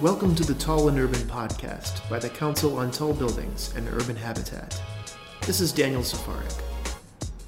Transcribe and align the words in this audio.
Welcome 0.00 0.34
to 0.36 0.44
the 0.44 0.54
Tall 0.54 0.88
and 0.88 0.98
Urban 0.98 1.20
podcast 1.28 2.08
by 2.08 2.18
the 2.18 2.30
Council 2.30 2.78
on 2.78 2.90
Tall 2.90 3.12
Buildings 3.12 3.74
and 3.76 3.86
Urban 3.86 4.16
Habitat. 4.16 4.80
This 5.46 5.60
is 5.60 5.72
Daniel 5.72 6.00
Safarik. 6.00 6.58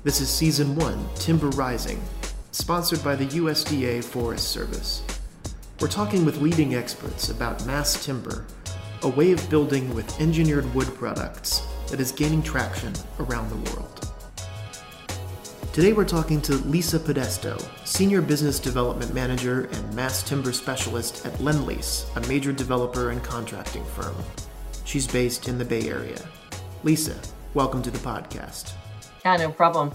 This 0.05 0.21
is 0.21 0.29
Season 0.29 0.75
1 0.75 1.09
Timber 1.15 1.49
Rising, 1.49 2.03
sponsored 2.51 3.03
by 3.03 3.17
the 3.17 3.25
USDA 3.25 4.05
Forest 4.05 4.51
Service. 4.51 5.03
We're 5.81 5.89
talking 5.89 6.27
with 6.27 6.43
leading 6.43 6.75
experts 6.75 7.31
about 7.31 7.65
mass 7.65 8.05
timber, 8.05 8.45
a 9.01 9.09
way 9.09 9.33
of 9.33 9.49
building 9.49 9.95
with 9.95 10.21
engineered 10.21 10.75
wood 10.75 10.89
products 10.89 11.63
that 11.89 12.01
is 12.01 12.13
gaining 12.13 12.43
traction 12.43 12.93
around 13.19 13.49
the 13.49 13.71
world. 13.71 14.02
Today 15.73 15.95
we're 15.95 16.05
talking 16.05 16.39
to 16.43 16.57
Lisa 16.67 16.99
Podesto, 16.99 17.59
Senior 17.87 18.21
Business 18.21 18.61
Development 18.61 19.15
Manager 19.15 19.71
and 19.73 19.95
Mass 19.95 20.23
Timber 20.23 20.53
Specialist 20.53 21.25
at 21.25 21.33
Lendlease, 21.39 22.15
a 22.15 22.29
major 22.29 22.53
developer 22.53 23.09
and 23.09 23.25
contracting 23.25 23.83
firm. 23.87 24.15
She's 24.85 25.07
based 25.07 25.49
in 25.49 25.57
the 25.57 25.65
Bay 25.65 25.89
Area. 25.89 26.19
Lisa, 26.83 27.19
welcome 27.55 27.81
to 27.81 27.91
the 27.91 27.97
podcast. 28.01 28.75
Yeah, 29.25 29.39
no 29.39 29.51
problem. 29.51 29.93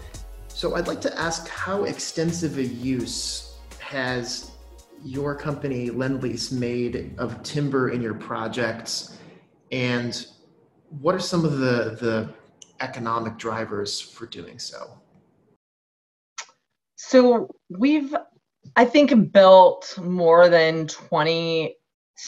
So 0.48 0.74
I'd 0.74 0.88
like 0.88 1.00
to 1.02 1.16
ask 1.16 1.48
how 1.48 1.84
extensive 1.84 2.58
a 2.58 2.64
use 2.64 3.59
has 3.78 4.50
your 5.04 5.36
company 5.36 5.92
Lendlease 5.92 6.52
made 6.52 7.14
of 7.20 7.44
timber 7.44 7.90
in 7.90 8.02
your 8.02 8.16
projects 8.16 9.20
and 9.72 10.26
what 11.02 11.14
are 11.14 11.20
some 11.20 11.46
of 11.46 11.59
the 11.59 11.96
the 12.02 12.34
economic 12.80 13.38
drivers 13.38 14.02
for 14.02 14.26
doing 14.26 14.58
so? 14.58 14.98
So 17.10 17.48
we've, 17.70 18.14
I 18.76 18.84
think, 18.84 19.32
built 19.32 19.98
more 19.98 20.50
than 20.50 20.88
20 20.88 21.74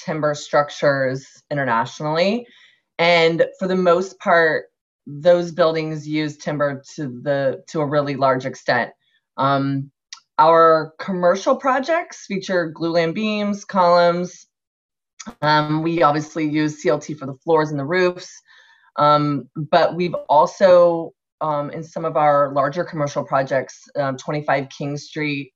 timber 0.06 0.34
structures 0.34 1.28
internationally. 1.52 2.48
And 2.98 3.46
for 3.60 3.68
the 3.68 3.76
most 3.76 4.18
part, 4.20 4.68
those 5.06 5.52
buildings 5.52 6.08
use 6.08 6.38
timber 6.38 6.82
to 6.96 7.20
the 7.24 7.62
to 7.68 7.82
a 7.82 7.86
really 7.86 8.16
large 8.16 8.46
extent. 8.46 8.92
Um, 9.36 9.92
our 10.38 10.94
commercial 10.98 11.58
projects 11.58 12.26
feature 12.26 12.72
glulam 12.72 13.14
beams, 13.14 13.66
columns. 13.66 14.48
Um, 15.42 15.84
we 15.84 16.04
obviously 16.04 16.48
use 16.48 16.82
CLT 16.82 17.18
for 17.18 17.26
the 17.26 17.38
floors 17.44 17.72
and 17.72 17.80
the 17.80 17.86
roofs, 17.86 18.32
um, 18.96 19.50
but 19.58 19.96
we've 19.96 20.16
also 20.30 21.12
um, 21.42 21.70
in 21.72 21.84
some 21.84 22.06
of 22.06 22.18
our 22.18 22.54
larger 22.54 22.84
commercial 22.84 23.24
projects, 23.24 23.88
um, 23.96 24.18
25 24.18 24.68
King 24.70 24.98
Street, 24.98 25.52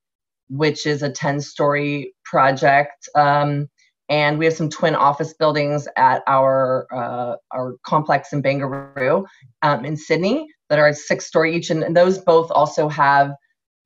which 0.50 0.86
is 0.86 1.04
a 1.04 1.12
10 1.12 1.42
story 1.42 2.14
project. 2.26 3.08
Um, 3.16 3.70
and 4.10 4.38
we 4.38 4.46
have 4.46 4.54
some 4.54 4.70
twin 4.70 4.96
office 4.96 5.34
buildings 5.34 5.88
at 5.96 6.22
our 6.28 6.88
uh, 6.94 7.36
our 7.52 7.76
complex 7.84 8.34
in 8.34 8.44
Barangaroo 8.44 9.26
um, 9.62 9.86
in 9.86 9.96
Sydney 9.96 10.48
that 10.70 10.78
are 10.80 10.94
six 10.94 11.26
story 11.26 11.56
each, 11.56 11.70
and, 11.70 11.84
and 11.84 11.96
those 11.96 12.18
both 12.18 12.52
also 12.52 12.90
have 12.90 13.32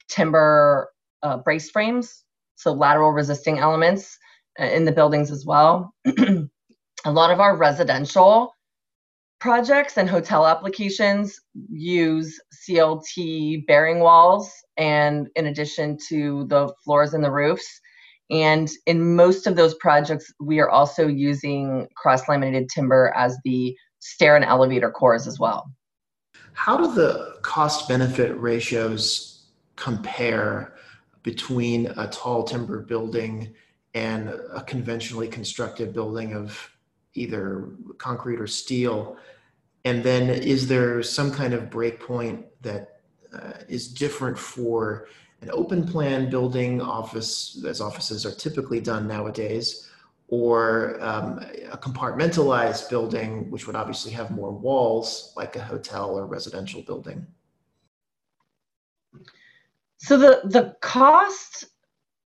timber 0.10 0.90
uh, 1.24 1.38
brace 1.38 1.70
frames, 1.70 2.24
so 2.56 2.74
lateral 2.74 3.12
resisting 3.12 3.60
elements 3.60 4.18
uh, 4.60 4.66
in 4.66 4.86
the 4.86 4.92
buildings 4.92 5.32
as 5.32 5.46
well. 5.46 5.94
a 7.06 7.12
lot 7.12 7.32
of 7.32 7.40
our 7.40 7.56
residential 7.56 8.54
projects 9.40 9.98
and 9.98 10.10
hotel 10.10 10.48
applications 10.48 11.40
use 11.70 12.40
CLT 12.68 13.66
bearing 13.68 14.00
walls 14.00 14.52
and 14.78 15.30
in 15.36 15.48
addition 15.48 15.98
to 16.10 16.46
the 16.48 16.74
floors 16.84 17.14
and 17.14 17.24
the 17.24 17.32
roofs. 17.32 17.82
And 18.30 18.70
in 18.86 19.16
most 19.16 19.48
of 19.48 19.56
those 19.56 19.76
projects, 19.76 20.34
we 20.40 20.60
are 20.60 20.70
also 20.70 21.08
using 21.08 21.88
cross 21.96 22.28
laminated 22.28 22.70
timber 22.70 23.14
as 23.16 23.38
the 23.46 23.76
stair 24.00 24.36
and 24.36 24.44
elevator 24.44 24.92
cores 24.92 25.28
as 25.28 25.40
well. 25.40 25.72
How 26.54 26.78
do 26.78 26.94
the 26.94 27.38
cost 27.44 27.88
benefit 27.88 28.38
ratios 28.40 29.46
compare 29.76 30.74
between 31.24 31.88
a 31.98 32.08
tall 32.08 32.44
timber 32.44 32.80
building 32.82 33.54
and 33.94 34.30
a 34.54 34.64
conventionally 34.66 35.28
constructed 35.28 35.94
building 35.94 36.34
of 36.34 36.70
either 37.14 37.70
concrete 37.98 38.40
or 38.40 38.48
steel? 38.48 39.18
And 39.86 40.04
then 40.04 40.30
is 40.30 40.68
there 40.68 41.02
some 41.04 41.32
kind 41.32 41.54
of 41.54 41.70
breakpoint 41.70 42.44
that 42.62 43.02
uh, 43.34 43.54
is 43.68 43.88
different 43.88 44.38
for 44.38 45.08
an 45.42 45.50
open 45.52 45.86
plan 45.86 46.30
building 46.30 46.82
office, 46.82 47.64
as 47.68 47.80
offices 47.80 48.26
are 48.26 48.32
typically 48.32 48.80
done 48.80 49.08
nowadays, 49.08 49.90
or 50.30 50.98
um, 51.02 51.40
a 51.72 51.78
compartmentalized 51.78 52.90
building, 52.90 53.50
which 53.52 53.68
would 53.68 53.76
obviously 53.76 54.12
have 54.12 54.32
more 54.32 54.52
walls, 54.52 55.34
like 55.38 55.56
a 55.56 55.62
hotel 55.62 56.18
or 56.18 56.26
residential 56.26 56.82
building? 56.82 57.26
So 59.98 60.18
the 60.18 60.42
the 60.44 60.76
cost 60.82 61.66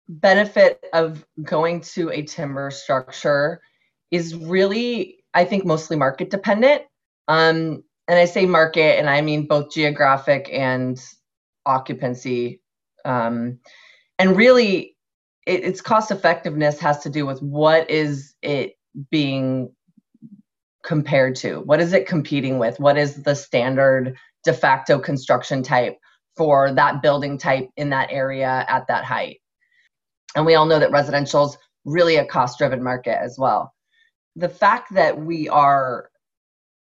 benefit 0.09 0.85
of 0.93 1.25
going 1.43 1.81
to 1.81 2.11
a 2.11 2.23
timber 2.23 2.71
structure 2.71 3.61
is 4.11 4.35
really, 4.35 5.19
I 5.35 5.45
think, 5.45 5.65
mostly 5.65 5.97
market 5.97 6.31
dependent. 6.31 6.83
Um, 7.29 7.85
and 8.09 8.19
I 8.19 8.25
say 8.25 8.45
market, 8.47 8.99
and 8.99 9.09
I 9.09 9.21
mean 9.21 9.47
both 9.47 9.71
geographic 9.71 10.49
and 10.53 11.01
occupancy. 11.65 12.61
Um, 13.05 13.61
and 14.19 14.37
really, 14.37 14.97
it, 15.47 15.65
its 15.65 15.81
cost 15.81 16.11
effectiveness 16.11 16.81
has 16.81 16.99
to 17.01 17.11
do 17.11 17.25
with 17.25 17.41
what 17.41 17.89
is 17.89 18.35
it 18.43 18.75
being 19.11 19.73
compared 20.85 21.37
to? 21.37 21.61
What 21.61 21.81
is 21.81 21.93
it 21.93 22.09
competing 22.09 22.59
with? 22.59 22.81
What 22.81 22.99
is 22.99 23.23
the 23.23 23.35
standard 23.35 24.17
de 24.45 24.53
facto 24.53 24.99
construction 24.99 25.63
type 25.63 25.97
for 26.37 26.73
that 26.73 27.03
building 27.03 27.39
type 27.39 27.69
in 27.77 27.91
that 27.91 28.09
area 28.11 28.65
at 28.69 28.87
that 28.89 29.05
height? 29.05 29.41
And 30.35 30.45
we 30.45 30.55
all 30.55 30.67
know 30.67 30.79
that 30.81 30.91
residential 30.91 31.47
is 31.47 31.59
really 31.85 32.17
a 32.17 32.25
cost 32.25 32.59
driven 32.59 32.83
market 32.83 33.19
as 33.21 33.37
well 33.39 33.73
the 34.37 34.49
fact 34.49 34.95
that 34.95 35.19
we 35.19 35.49
are 35.49 36.11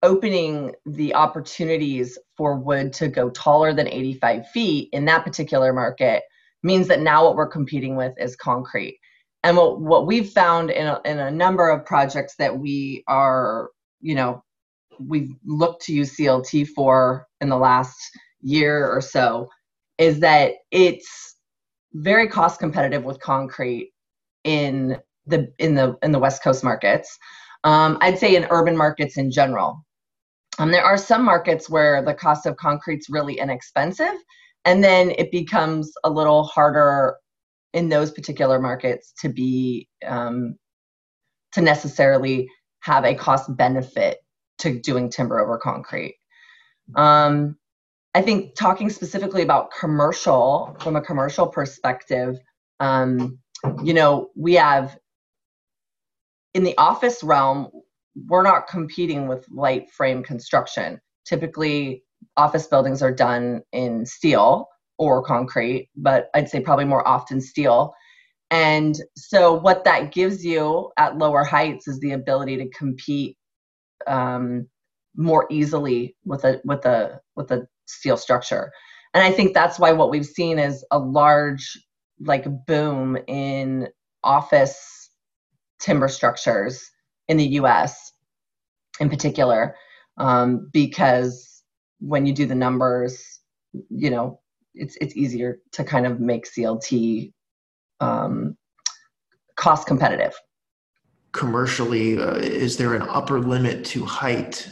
opening 0.03 0.73
the 0.85 1.13
opportunities 1.15 2.17
for 2.35 2.55
wood 2.55 2.93
to 2.93 3.07
go 3.07 3.29
taller 3.31 3.73
than 3.73 3.87
85 3.87 4.47
feet 4.49 4.89
in 4.93 5.05
that 5.05 5.23
particular 5.23 5.73
market 5.73 6.23
means 6.63 6.87
that 6.87 7.01
now 7.01 7.25
what 7.25 7.35
we're 7.35 7.47
competing 7.47 7.95
with 7.95 8.13
is 8.17 8.35
concrete. 8.35 8.99
And 9.43 9.57
what, 9.57 9.79
what 9.79 10.05
we've 10.05 10.29
found 10.29 10.69
in 10.71 10.87
a, 10.87 11.01
in 11.05 11.19
a 11.19 11.31
number 11.31 11.69
of 11.69 11.85
projects 11.85 12.35
that 12.37 12.57
we 12.57 13.03
are, 13.07 13.69
you 14.01 14.15
know, 14.15 14.43
we've 14.99 15.33
looked 15.45 15.83
to 15.83 15.93
use 15.93 16.15
CLT 16.17 16.69
for 16.69 17.27
in 17.41 17.49
the 17.49 17.57
last 17.57 17.97
year 18.41 18.87
or 18.87 19.01
so 19.01 19.47
is 19.97 20.19
that 20.19 20.53
it's 20.71 21.35
very 21.93 22.27
cost 22.27 22.59
competitive 22.59 23.03
with 23.03 23.19
concrete 23.19 23.91
in 24.43 24.97
the 25.27 25.51
in 25.59 25.75
the 25.75 25.97
in 26.01 26.11
the 26.11 26.19
West 26.19 26.43
Coast 26.43 26.63
markets. 26.63 27.17
Um, 27.63 27.97
I'd 28.01 28.19
say 28.19 28.35
in 28.35 28.47
urban 28.49 28.77
markets 28.77 29.17
in 29.17 29.31
general. 29.31 29.83
Um, 30.59 30.71
there 30.71 30.83
are 30.83 30.97
some 30.97 31.23
markets 31.23 31.69
where 31.69 32.01
the 32.01 32.13
cost 32.13 32.45
of 32.45 32.57
concrete's 32.57 33.09
really 33.09 33.39
inexpensive, 33.39 34.15
and 34.65 34.83
then 34.83 35.11
it 35.11 35.31
becomes 35.31 35.91
a 36.03 36.09
little 36.09 36.43
harder 36.43 37.15
in 37.73 37.89
those 37.89 38.11
particular 38.11 38.59
markets 38.59 39.13
to 39.21 39.29
be 39.29 39.87
um, 40.05 40.55
to 41.53 41.61
necessarily 41.61 42.47
have 42.79 43.05
a 43.05 43.13
cost 43.13 43.55
benefit 43.55 44.19
to 44.59 44.79
doing 44.79 45.09
timber 45.09 45.39
over 45.39 45.57
concrete. 45.57 46.15
Um, 46.95 47.57
I 48.15 48.21
think 48.21 48.55
talking 48.55 48.89
specifically 48.89 49.43
about 49.43 49.69
commercial 49.79 50.75
from 50.79 50.95
a 50.95 51.01
commercial 51.01 51.45
perspective, 51.45 52.37
um, 52.79 53.37
you 53.83 53.93
know, 53.93 54.29
we 54.35 54.55
have 54.55 54.97
in 56.53 56.63
the 56.63 56.77
office 56.77 57.23
realm, 57.23 57.69
we're 58.27 58.43
not 58.43 58.67
competing 58.67 59.27
with 59.27 59.45
light 59.49 59.89
frame 59.91 60.23
construction. 60.23 60.99
Typically, 61.25 62.03
office 62.35 62.67
buildings 62.67 63.01
are 63.01 63.13
done 63.13 63.61
in 63.71 64.05
steel 64.05 64.67
or 64.97 65.21
concrete, 65.21 65.89
but 65.95 66.29
I'd 66.33 66.49
say 66.49 66.59
probably 66.59 66.85
more 66.85 67.07
often 67.07 67.39
steel. 67.41 67.93
And 68.49 68.95
so, 69.15 69.53
what 69.53 69.83
that 69.83 70.13
gives 70.13 70.45
you 70.45 70.89
at 70.97 71.17
lower 71.17 71.43
heights 71.43 71.87
is 71.87 71.99
the 71.99 72.13
ability 72.13 72.57
to 72.57 72.69
compete 72.69 73.37
um, 74.07 74.67
more 75.15 75.47
easily 75.49 76.15
with 76.23 76.45
a 76.45 76.61
with 76.63 76.85
a 76.85 77.19
with 77.35 77.51
a 77.51 77.67
steel 77.85 78.17
structure. 78.17 78.71
And 79.13 79.23
I 79.23 79.31
think 79.31 79.53
that's 79.53 79.79
why 79.79 79.91
what 79.91 80.11
we've 80.11 80.25
seen 80.25 80.59
is 80.59 80.85
a 80.91 80.99
large 80.99 81.77
like 82.19 82.45
boom 82.65 83.17
in 83.27 83.89
office 84.23 84.96
timber 85.79 86.07
structures 86.07 86.91
in 87.27 87.37
the 87.37 87.45
US 87.61 88.13
in 88.99 89.09
particular, 89.09 89.75
um, 90.17 90.69
because 90.73 91.63
when 91.99 92.25
you 92.25 92.33
do 92.33 92.45
the 92.45 92.55
numbers, 92.55 93.39
you 93.89 94.09
know, 94.09 94.39
it's 94.73 94.97
it's 95.01 95.15
easier 95.15 95.59
to 95.73 95.83
kind 95.83 96.05
of 96.05 96.19
make 96.19 96.45
CLT 96.45 97.33
um, 97.99 98.57
cost 99.55 99.87
competitive. 99.87 100.33
commercially, 101.31 102.17
uh, 102.19 102.35
is 102.35 102.77
there 102.77 102.93
an 102.95 103.03
upper 103.03 103.39
limit 103.39 103.85
to 103.85 104.05
height 104.05 104.69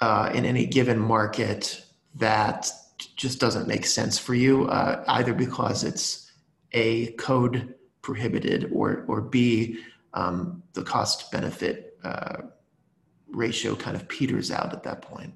uh, 0.00 0.30
in 0.34 0.44
any 0.44 0.66
given 0.66 0.98
market 0.98 1.84
that 2.16 2.70
just 3.16 3.40
doesn't 3.40 3.68
make 3.68 3.86
sense 3.86 4.18
for 4.18 4.34
you, 4.34 4.66
uh, 4.66 5.04
either 5.08 5.34
because 5.34 5.84
it's 5.84 6.32
a 6.72 7.12
code 7.12 7.74
prohibited 8.02 8.70
or 8.72 9.04
or 9.08 9.20
b 9.20 9.78
um, 10.14 10.62
the 10.72 10.82
cost 10.82 11.30
benefit 11.30 11.98
uh, 12.04 12.42
ratio 13.28 13.74
kind 13.74 13.96
of 13.96 14.08
peters 14.08 14.50
out 14.50 14.72
at 14.72 14.82
that 14.84 15.02
point. 15.02 15.34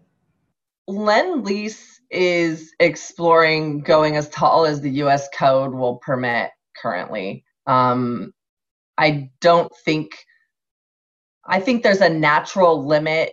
Lend 0.86 1.44
Lease 1.44 2.00
is 2.10 2.72
exploring 2.80 3.80
going 3.80 4.16
as 4.16 4.28
tall 4.30 4.64
as 4.64 4.80
the 4.80 4.90
U.S. 4.90 5.28
code 5.36 5.75
will 5.75 5.96
permit 5.96 6.50
currently. 6.80 7.44
Um, 7.66 8.32
I 8.96 9.30
don't 9.40 9.72
think. 9.84 10.12
I 11.46 11.60
think 11.60 11.82
there's 11.82 12.00
a 12.00 12.08
natural 12.08 12.86
limit 12.86 13.32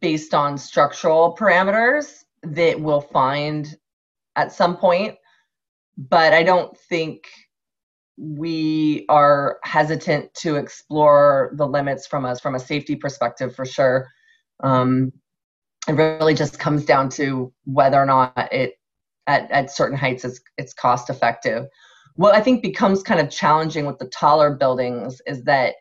based 0.00 0.34
on 0.34 0.58
structural 0.58 1.36
parameters 1.36 2.24
that 2.42 2.80
we'll 2.80 3.00
find 3.00 3.76
at 4.36 4.52
some 4.52 4.76
point, 4.76 5.16
but 5.96 6.32
I 6.32 6.42
don't 6.42 6.76
think 6.88 7.24
we 8.22 9.06
are 9.08 9.58
hesitant 9.64 10.32
to 10.34 10.56
explore 10.56 11.52
the 11.54 11.66
limits 11.66 12.06
from 12.06 12.26
us 12.26 12.38
from 12.38 12.54
a 12.54 12.60
safety 12.60 12.94
perspective 12.94 13.56
for 13.56 13.64
sure. 13.64 14.06
Um, 14.62 15.10
it 15.88 15.92
really 15.92 16.34
just 16.34 16.58
comes 16.58 16.84
down 16.84 17.08
to 17.10 17.50
whether 17.64 17.98
or 17.98 18.04
not 18.04 18.52
it 18.52 18.74
at, 19.26 19.50
at 19.50 19.70
certain 19.70 19.96
heights 19.96 20.26
it's, 20.26 20.40
it's 20.58 20.74
cost 20.74 21.08
effective. 21.08 21.66
What 22.16 22.34
I 22.34 22.42
think 22.42 22.62
becomes 22.62 23.02
kind 23.02 23.20
of 23.20 23.30
challenging 23.30 23.86
with 23.86 23.98
the 23.98 24.08
taller 24.08 24.54
buildings 24.54 25.22
is 25.26 25.42
that 25.44 25.76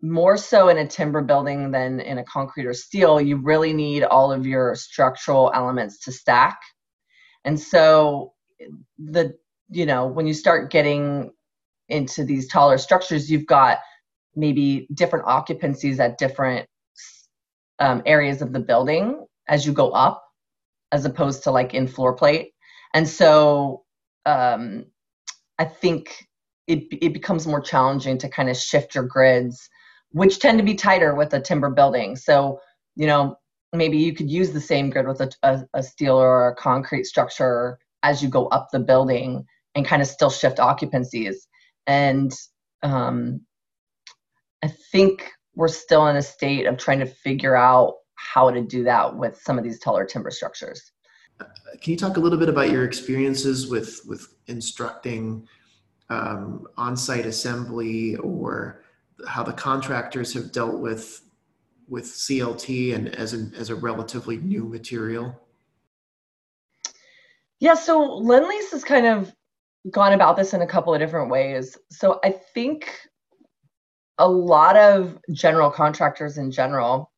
more 0.00 0.36
so 0.36 0.68
in 0.68 0.78
a 0.78 0.86
timber 0.86 1.22
building 1.22 1.72
than 1.72 1.98
in 1.98 2.18
a 2.18 2.24
concrete 2.24 2.66
or 2.66 2.74
steel, 2.74 3.20
you 3.20 3.38
really 3.38 3.72
need 3.72 4.04
all 4.04 4.30
of 4.30 4.46
your 4.46 4.76
structural 4.76 5.50
elements 5.52 5.98
to 6.04 6.12
stack. 6.12 6.60
And 7.44 7.58
so 7.58 8.34
the 8.98 9.36
you 9.70 9.86
know, 9.86 10.06
when 10.06 10.26
you 10.26 10.34
start 10.34 10.70
getting 10.70 11.30
into 11.88 12.24
these 12.24 12.48
taller 12.48 12.78
structures, 12.78 13.30
you've 13.30 13.46
got 13.46 13.78
maybe 14.34 14.86
different 14.94 15.26
occupancies 15.26 15.98
at 15.98 16.18
different 16.18 16.66
um, 17.78 18.02
areas 18.06 18.42
of 18.42 18.52
the 18.52 18.60
building 18.60 19.26
as 19.48 19.66
you 19.66 19.72
go 19.72 19.90
up, 19.90 20.22
as 20.92 21.04
opposed 21.04 21.42
to 21.44 21.50
like 21.50 21.74
in 21.74 21.86
floor 21.86 22.14
plate. 22.14 22.50
And 22.94 23.08
so 23.08 23.84
um, 24.26 24.86
I 25.58 25.64
think 25.64 26.26
it, 26.66 26.84
it 26.90 27.12
becomes 27.12 27.46
more 27.46 27.60
challenging 27.60 28.18
to 28.18 28.28
kind 28.28 28.48
of 28.50 28.56
shift 28.56 28.94
your 28.94 29.04
grids 29.04 29.68
which 30.12 30.38
tend 30.38 30.58
to 30.58 30.64
be 30.64 30.74
tighter 30.74 31.14
with 31.14 31.32
a 31.34 31.40
timber 31.40 31.70
building. 31.70 32.16
So, 32.16 32.60
you 32.96 33.06
know, 33.06 33.36
maybe 33.72 33.98
you 33.98 34.14
could 34.14 34.30
use 34.30 34.52
the 34.52 34.60
same 34.60 34.90
grid 34.90 35.06
with 35.06 35.20
a, 35.20 35.30
a, 35.42 35.64
a 35.74 35.82
steel 35.82 36.16
or 36.16 36.48
a 36.48 36.54
concrete 36.56 37.04
structure 37.04 37.78
as 38.02 38.22
you 38.22 38.28
go 38.28 38.46
up 38.46 38.68
the 38.72 38.78
building 38.78 39.44
and 39.78 39.86
kind 39.86 40.02
of 40.02 40.08
still 40.08 40.28
shift 40.28 40.58
occupancies. 40.58 41.36
And 41.86 42.32
um, 42.82 43.40
I 44.62 44.68
think 44.92 45.30
we're 45.54 45.68
still 45.68 46.08
in 46.08 46.16
a 46.16 46.22
state 46.22 46.66
of 46.66 46.76
trying 46.76 46.98
to 46.98 47.06
figure 47.06 47.56
out 47.56 47.94
how 48.16 48.50
to 48.50 48.60
do 48.60 48.82
that 48.84 49.16
with 49.16 49.40
some 49.40 49.56
of 49.56 49.64
these 49.64 49.78
taller 49.78 50.04
timber 50.04 50.30
structures. 50.30 50.92
Can 51.80 51.92
you 51.92 51.96
talk 51.96 52.16
a 52.16 52.20
little 52.20 52.38
bit 52.38 52.48
about 52.48 52.70
your 52.70 52.84
experiences 52.84 53.70
with 53.70 54.00
with 54.06 54.34
instructing 54.48 55.46
um, 56.10 56.66
on-site 56.76 57.26
assembly 57.26 58.16
or 58.16 58.82
how 59.28 59.44
the 59.44 59.52
contractors 59.52 60.32
have 60.34 60.50
dealt 60.50 60.80
with 60.80 61.22
with 61.86 62.04
CLT 62.04 62.94
and 62.94 63.14
as 63.14 63.34
a, 63.34 63.48
as 63.56 63.70
a 63.70 63.76
relatively 63.76 64.38
new 64.38 64.64
material? 64.64 65.40
Yeah, 67.60 67.74
so 67.74 68.20
Lendlease 68.20 68.72
is 68.72 68.84
kind 68.84 69.06
of 69.06 69.32
gone 69.90 70.12
about 70.12 70.36
this 70.36 70.54
in 70.54 70.62
a 70.62 70.66
couple 70.66 70.92
of 70.92 71.00
different 71.00 71.30
ways. 71.30 71.76
So 71.90 72.20
I 72.24 72.34
think 72.54 72.90
a 74.18 74.28
lot 74.28 74.76
of 74.76 75.18
general 75.32 75.70
contractors 75.70 76.38
in 76.38 76.50
general, 76.50 77.12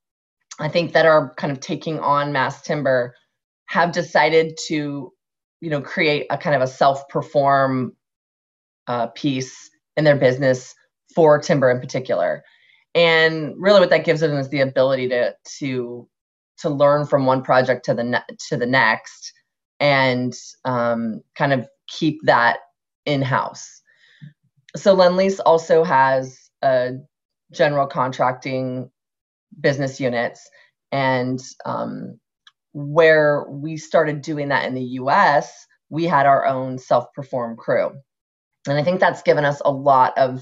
I 0.59 0.69
think 0.69 0.93
that 0.93 1.07
are 1.07 1.35
kind 1.37 1.53
of 1.53 1.61
taking 1.61 1.99
on 1.99 2.33
mass 2.33 2.63
timber, 2.63 3.15
have 3.67 3.93
decided 3.93 4.59
to, 4.67 5.13
you 5.61 5.71
know, 5.71 5.81
create 5.81 6.27
a 6.31 6.37
kind 6.37 6.55
of 6.55 6.63
a 6.63 6.67
self-perform 6.67 7.97
uh, 8.87 9.07
piece 9.09 9.71
in 9.97 10.05
their 10.05 10.17
business 10.17 10.75
for 11.15 11.39
timber 11.39 11.71
in 11.71 11.81
particular. 11.81 12.43
And 12.95 13.55
really 13.57 13.81
what 13.81 13.91
that 13.91 14.05
gives 14.05 14.21
them 14.21 14.37
is 14.37 14.49
the 14.49 14.61
ability 14.61 15.09
to 15.09 15.35
to 15.59 16.09
to 16.59 16.69
learn 16.69 17.07
from 17.07 17.25
one 17.25 17.43
project 17.43 17.85
to 17.87 17.95
the 17.95 18.05
ne- 18.05 18.37
to 18.49 18.57
the 18.57 18.67
next 18.67 19.33
and 19.79 20.35
um, 20.65 21.23
kind 21.35 21.53
of 21.53 21.67
keep 21.91 22.21
that 22.25 22.59
in 23.05 23.23
house. 23.23 23.83
So 24.77 24.97
Lendlease 24.97 25.41
also 25.45 25.85
has 25.85 26.39
a 26.63 26.93
general 27.53 27.87
contracting 27.87 28.91
business 29.61 29.99
units, 30.01 30.49
and 30.93 31.41
um, 31.65 32.19
where 32.73 33.47
we 33.49 33.77
started 33.77 34.23
doing 34.23 34.49
that 34.49 34.67
in 34.67 34.75
the 34.75 34.83
U.S., 34.83 35.67
we 35.89 36.05
had 36.05 36.27
our 36.27 36.47
own 36.47 36.79
self-perform 36.79 37.57
crew, 37.57 37.91
and 38.69 38.79
I 38.79 38.85
think 38.85 39.01
that's 39.01 39.23
given 39.23 39.45
us 39.45 39.61
a 39.65 39.73
lot 39.73 40.17
of 40.17 40.41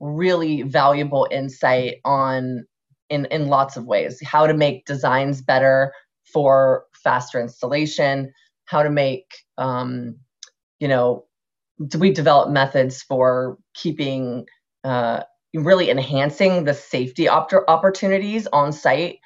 really 0.00 0.62
valuable 0.62 1.26
insight 1.30 1.96
on 2.04 2.66
in 3.08 3.26
in 3.26 3.46
lots 3.46 3.76
of 3.76 3.86
ways 3.86 4.20
how 4.24 4.46
to 4.46 4.54
make 4.54 4.86
designs 4.86 5.40
better 5.40 5.92
for 6.32 6.84
faster 6.92 7.40
installation 7.40 8.32
how 8.66 8.82
to 8.82 8.90
make 8.90 9.26
um, 9.58 10.16
you 10.80 10.88
know 10.88 11.24
we 11.98 12.12
develop 12.12 12.50
methods 12.50 13.02
for 13.02 13.58
keeping 13.74 14.46
uh, 14.84 15.22
really 15.54 15.90
enhancing 15.90 16.64
the 16.64 16.74
safety 16.74 17.28
op- 17.28 17.52
opportunities 17.68 18.46
on 18.52 18.72
site 18.72 19.18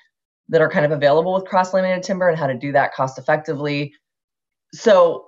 that 0.48 0.60
are 0.60 0.70
kind 0.70 0.84
of 0.86 0.92
available 0.92 1.34
with 1.34 1.44
cross 1.44 1.74
laminated 1.74 2.02
timber 2.02 2.28
and 2.28 2.38
how 2.38 2.46
to 2.46 2.54
do 2.54 2.72
that 2.72 2.94
cost 2.94 3.18
effectively 3.18 3.92
so 4.72 5.26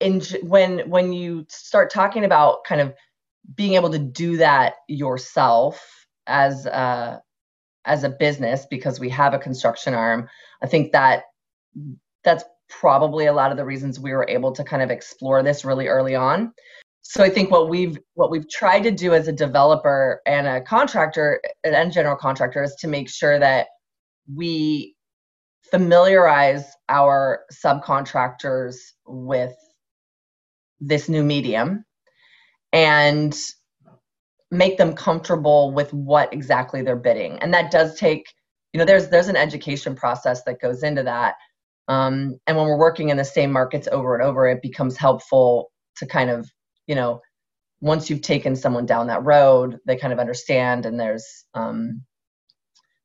in 0.00 0.20
when 0.42 0.88
when 0.88 1.12
you 1.12 1.44
start 1.48 1.90
talking 1.90 2.24
about 2.24 2.64
kind 2.64 2.80
of 2.80 2.94
being 3.54 3.74
able 3.74 3.90
to 3.90 3.98
do 3.98 4.36
that 4.36 4.74
yourself 4.88 6.06
as 6.26 6.66
a 6.66 7.20
as 7.84 8.04
a 8.04 8.10
business 8.10 8.66
because 8.70 9.00
we 9.00 9.08
have 9.08 9.34
a 9.34 9.38
construction 9.38 9.94
arm 9.94 10.28
i 10.62 10.66
think 10.66 10.92
that 10.92 11.24
that's 12.24 12.44
probably 12.68 13.26
a 13.26 13.32
lot 13.32 13.50
of 13.50 13.56
the 13.56 13.64
reasons 13.64 13.98
we 13.98 14.12
were 14.12 14.26
able 14.28 14.52
to 14.52 14.64
kind 14.64 14.82
of 14.82 14.90
explore 14.90 15.42
this 15.42 15.64
really 15.64 15.88
early 15.88 16.14
on. 16.14 16.52
So 17.02 17.24
i 17.24 17.30
think 17.30 17.50
what 17.50 17.68
we've 17.70 17.98
what 18.14 18.30
we've 18.30 18.48
tried 18.50 18.82
to 18.82 18.90
do 18.90 19.14
as 19.14 19.28
a 19.28 19.32
developer 19.32 20.20
and 20.26 20.46
a 20.46 20.60
contractor 20.60 21.40
and 21.64 21.92
general 21.92 22.16
contractor 22.16 22.62
is 22.62 22.74
to 22.80 22.88
make 22.88 23.08
sure 23.08 23.38
that 23.38 23.68
we 24.34 24.94
familiarize 25.70 26.64
our 26.88 27.40
subcontractors 27.52 28.76
with 29.06 29.54
this 30.80 31.08
new 31.08 31.22
medium 31.22 31.84
and 32.72 33.36
make 34.50 34.78
them 34.78 34.94
comfortable 34.94 35.72
with 35.72 35.92
what 35.92 36.32
exactly 36.32 36.82
they're 36.82 36.96
bidding. 36.96 37.38
And 37.40 37.52
that 37.54 37.70
does 37.70 37.98
take 37.98 38.26
you 38.72 38.78
know 38.78 38.84
there's 38.84 39.08
there's 39.08 39.28
an 39.28 39.36
education 39.36 39.94
process 39.94 40.42
that 40.44 40.60
goes 40.60 40.82
into 40.82 41.02
that 41.02 41.36
um, 41.88 42.38
and 42.46 42.56
when 42.56 42.66
we're 42.66 42.78
working 42.78 43.08
in 43.08 43.16
the 43.16 43.24
same 43.24 43.50
markets 43.52 43.88
over 43.90 44.14
and 44.14 44.22
over 44.22 44.46
it 44.48 44.62
becomes 44.62 44.96
helpful 44.96 45.70
to 45.96 46.06
kind 46.06 46.30
of 46.30 46.48
you 46.86 46.94
know 46.94 47.20
once 47.80 48.10
you've 48.10 48.22
taken 48.22 48.56
someone 48.56 48.86
down 48.86 49.06
that 49.06 49.24
road 49.24 49.78
they 49.86 49.96
kind 49.96 50.12
of 50.12 50.18
understand 50.18 50.86
and 50.86 50.98
there's 50.98 51.44
um, 51.54 52.02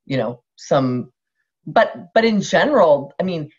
you 0.05 0.17
know 0.17 0.41
some 0.55 1.11
but 1.65 2.13
but 2.13 2.25
in 2.25 2.41
general 2.41 3.13
i 3.19 3.23
mean 3.23 3.49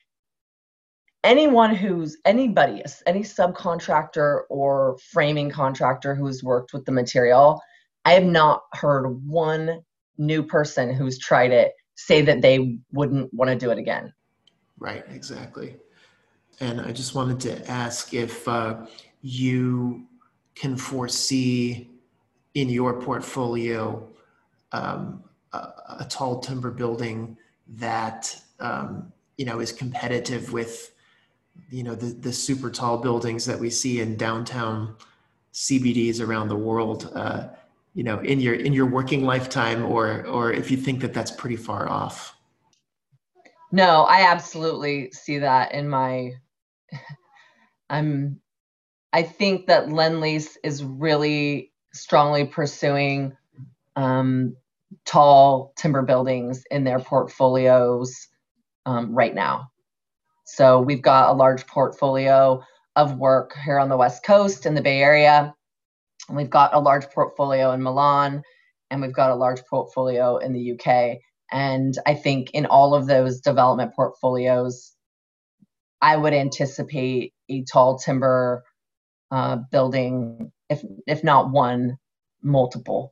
anyone 1.24 1.74
who's 1.74 2.18
anybody, 2.24 2.82
any 3.06 3.22
subcontractor 3.22 4.42
or 4.50 4.98
framing 5.10 5.50
contractor 5.50 6.14
who's 6.14 6.44
worked 6.44 6.72
with 6.72 6.84
the 6.84 6.92
material, 6.92 7.60
I 8.04 8.12
have 8.12 8.24
not 8.24 8.60
heard 8.74 9.08
one 9.26 9.80
new 10.18 10.42
person 10.44 10.94
who's 10.94 11.18
tried 11.18 11.50
it 11.50 11.72
say 11.96 12.22
that 12.22 12.42
they 12.42 12.78
wouldn't 12.92 13.32
want 13.32 13.50
to 13.50 13.56
do 13.56 13.70
it 13.70 13.78
again. 13.78 14.12
Right, 14.78 15.04
exactly. 15.08 15.76
And 16.60 16.80
I 16.80 16.92
just 16.92 17.14
wanted 17.14 17.40
to 17.40 17.70
ask 17.70 18.14
if 18.14 18.46
uh, 18.46 18.86
you 19.22 20.06
can 20.54 20.76
foresee 20.76 21.90
in 22.54 22.68
your 22.68 23.00
portfolio 23.00 24.08
um, 24.72 25.24
a, 25.52 25.56
a, 26.00 26.06
tall 26.08 26.40
timber 26.40 26.70
building 26.70 27.36
that 27.68 28.36
um, 28.60 29.12
you 29.36 29.44
know 29.44 29.60
is 29.60 29.72
competitive 29.72 30.52
with 30.52 30.92
you 31.70 31.82
know 31.82 31.94
the, 31.94 32.06
the 32.06 32.32
super 32.32 32.70
tall 32.70 32.98
buildings 32.98 33.44
that 33.46 33.58
we 33.58 33.70
see 33.70 34.00
in 34.00 34.16
downtown 34.16 34.94
CBDs 35.52 36.20
around 36.20 36.48
the 36.48 36.56
world. 36.56 37.10
Uh, 37.14 37.48
you 37.94 38.02
know, 38.02 38.18
in 38.20 38.40
your 38.40 38.54
in 38.54 38.72
your 38.72 38.86
working 38.86 39.24
lifetime, 39.24 39.84
or 39.84 40.26
or 40.26 40.52
if 40.52 40.70
you 40.70 40.76
think 40.76 41.00
that 41.00 41.14
that's 41.14 41.30
pretty 41.30 41.56
far 41.56 41.88
off. 41.88 42.36
No, 43.74 44.04
I 44.04 44.30
absolutely 44.30 45.10
see 45.10 45.38
that 45.38 45.74
in 45.74 45.88
my. 45.88 46.34
I'm. 47.90 48.40
I 49.12 49.22
think 49.24 49.66
that 49.66 49.88
Lendlease 49.88 50.56
is 50.62 50.84
really 50.84 51.72
strongly 51.92 52.46
pursuing 52.46 53.36
um, 53.96 54.56
tall 55.04 55.72
timber 55.76 56.02
buildings 56.02 56.64
in 56.70 56.84
their 56.84 57.00
portfolios 57.00 58.28
um, 58.86 59.12
right 59.14 59.34
now. 59.34 59.70
So 60.44 60.80
we've 60.80 61.02
got 61.02 61.30
a 61.30 61.34
large 61.34 61.66
portfolio 61.66 62.62
of 62.96 63.18
work 63.18 63.54
here 63.64 63.80
on 63.80 63.88
the 63.88 63.96
West 63.96 64.24
Coast 64.24 64.66
in 64.66 64.74
the 64.74 64.82
Bay 64.82 65.00
Area. 65.00 65.54
And 66.28 66.36
we've 66.36 66.50
got 66.50 66.74
a 66.74 66.80
large 66.80 67.10
portfolio 67.10 67.72
in 67.72 67.82
Milan 67.82 68.42
and 68.90 69.02
we've 69.02 69.14
got 69.14 69.32
a 69.32 69.36
large 69.36 69.62
portfolio 69.68 70.36
in 70.38 70.52
the 70.52 70.72
UK. 70.72 71.18
And 71.52 71.94
I 72.06 72.14
think 72.14 72.50
in 72.52 72.66
all 72.66 72.94
of 72.94 73.06
those 73.06 73.40
development 73.40 73.94
portfolios, 73.94 74.92
I 76.00 76.16
would 76.16 76.34
anticipate 76.34 77.32
a 77.48 77.64
tall 77.64 77.98
timber 77.98 78.64
uh, 79.30 79.56
building, 79.70 80.52
if 80.68 80.82
if 81.06 81.24
not 81.24 81.50
one, 81.50 81.98
multiple. 82.42 83.10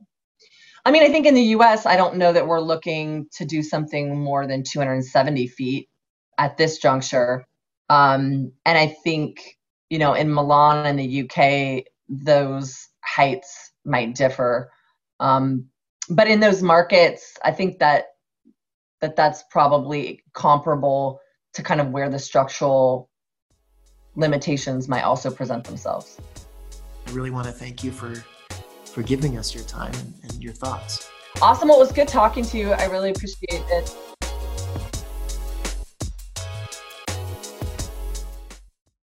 I 0.84 0.90
mean, 0.90 1.02
I 1.02 1.08
think 1.08 1.26
in 1.26 1.34
the 1.34 1.42
U.S., 1.56 1.86
I 1.86 1.96
don't 1.96 2.16
know 2.16 2.32
that 2.32 2.46
we're 2.46 2.60
looking 2.60 3.26
to 3.36 3.44
do 3.44 3.62
something 3.62 4.18
more 4.18 4.46
than 4.46 4.64
270 4.64 5.46
feet 5.46 5.88
at 6.38 6.56
this 6.56 6.78
juncture. 6.78 7.46
Um, 7.88 8.52
and 8.66 8.76
I 8.78 8.88
think 9.04 9.40
you 9.90 9.98
know 9.98 10.14
in 10.14 10.32
Milan 10.32 10.86
and 10.86 10.98
the 10.98 11.22
UK, 11.22 11.84
those 12.08 12.88
heights 13.04 13.72
might 13.84 14.14
differ. 14.14 14.70
Um, 15.20 15.68
but 16.08 16.26
in 16.26 16.40
those 16.40 16.62
markets, 16.62 17.36
I 17.44 17.52
think 17.52 17.78
that 17.78 18.06
that 19.02 19.16
that's 19.16 19.42
probably 19.50 20.22
comparable 20.32 21.20
to 21.52 21.62
kind 21.62 21.80
of 21.80 21.88
where 21.88 22.08
the 22.08 22.18
structural 22.18 23.10
limitations 24.14 24.88
might 24.88 25.02
also 25.02 25.30
present 25.30 25.64
themselves. 25.64 26.18
I 27.06 27.10
really 27.10 27.30
want 27.30 27.46
to 27.46 27.52
thank 27.52 27.84
you 27.84 27.92
for 27.92 28.14
for 28.86 29.02
giving 29.02 29.38
us 29.38 29.54
your 29.54 29.64
time 29.64 29.92
and, 29.94 30.14
and 30.24 30.42
your 30.42 30.52
thoughts. 30.52 31.10
Awesome. 31.40 31.68
Well, 31.68 31.78
it 31.78 31.80
was 31.80 31.92
good 31.92 32.08
talking 32.08 32.44
to 32.44 32.58
you. 32.58 32.72
I 32.72 32.84
really 32.86 33.10
appreciate 33.10 33.64
it. 33.68 33.96